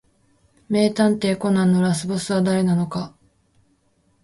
[0.67, 3.13] 名探偵コナンのラスボスは誰なのか